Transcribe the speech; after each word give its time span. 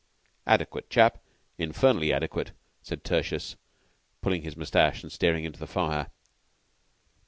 "Adequate 0.47 0.89
chap. 0.89 1.19
Infernally 1.59 2.11
adequate," 2.11 2.53
said 2.81 3.03
Tertius, 3.03 3.55
pulling 4.23 4.41
his 4.41 4.57
mustache 4.57 5.03
and 5.03 5.11
staring 5.11 5.43
into 5.45 5.59
the 5.59 5.67
fire. 5.67 6.09